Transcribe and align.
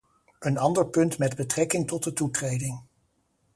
Een 0.39 0.57
ander 0.57 0.87
punt 0.89 1.17
met 1.17 1.35
betrekking 1.35 1.87
tot 1.87 2.03
de 2.03 2.13
toetreding. 2.13 2.81